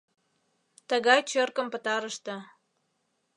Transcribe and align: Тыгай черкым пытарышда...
Тыгай 0.89 1.19
черкым 1.29 1.67
пытарышда... 1.73 2.37